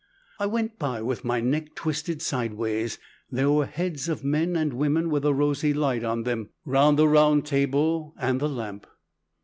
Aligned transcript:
"I 0.39 0.47
went 0.47 0.79
by 0.79 1.03
with 1.03 1.23
my 1.23 1.41
neck 1.41 1.75
twisted 1.75 2.23
sideways. 2.23 2.97
There 3.31 3.51
were 3.51 3.67
heads 3.67 4.09
of 4.09 4.23
men 4.23 4.55
and 4.55 4.73
women 4.73 5.11
with 5.11 5.23
a 5.25 5.31
rosy 5.31 5.75
light 5.75 6.03
on 6.03 6.23
them, 6.23 6.49
round 6.65 6.97
the 6.97 7.07
round 7.07 7.45
table 7.45 8.15
and 8.17 8.39
the 8.39 8.49
lamp. 8.49 8.87